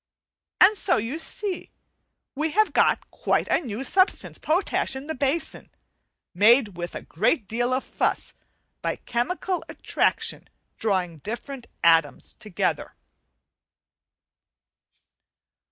[0.59, 1.69] And so you see
[2.33, 5.69] we have got quite a new substance potash in the basin;
[6.33, 8.33] made with a great deal of fuss
[8.81, 12.95] by chemical attraction drawing different atoms together.